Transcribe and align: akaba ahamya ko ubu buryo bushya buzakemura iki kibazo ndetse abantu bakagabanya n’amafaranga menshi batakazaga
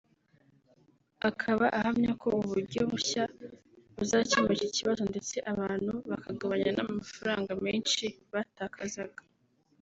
akaba 1.29 1.65
ahamya 1.77 2.11
ko 2.21 2.25
ubu 2.35 2.43
buryo 2.51 2.81
bushya 2.91 3.23
buzakemura 3.97 4.55
iki 4.59 4.75
kibazo 4.77 5.01
ndetse 5.11 5.35
abantu 5.53 5.91
bakagabanya 6.09 6.71
n’amafaranga 6.73 7.51
menshi 7.65 8.05
batakazaga 8.33 9.21